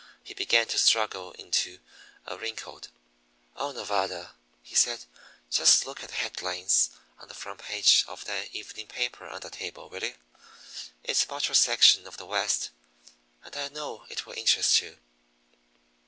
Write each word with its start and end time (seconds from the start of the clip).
He 0.23 0.33
began 0.33 0.65
to 0.69 0.79
struggle 0.79 1.31
into 1.33 1.77
a 2.25 2.31
heavy 2.31 2.53
coat. 2.53 2.87
"Oh, 3.55 3.71
Nevada," 3.71 4.33
he 4.63 4.73
said, 4.73 5.05
"just 5.51 5.85
look 5.85 6.01
at 6.01 6.09
the 6.09 6.15
headlines 6.15 6.89
on 7.19 7.27
the 7.27 7.35
front 7.35 7.59
page 7.59 8.03
of 8.07 8.25
that 8.25 8.49
evening 8.51 8.87
paper 8.87 9.27
on 9.27 9.41
the 9.41 9.51
table, 9.51 9.89
will 9.89 10.03
you? 10.03 10.15
It's 11.03 11.23
about 11.23 11.47
your 11.47 11.53
section 11.53 12.07
of 12.07 12.17
the 12.17 12.25
West, 12.25 12.71
and 13.43 13.55
I 13.55 13.67
know 13.69 14.07
it 14.09 14.25
will 14.25 14.33
interest 14.33 14.81
you." 14.81 14.97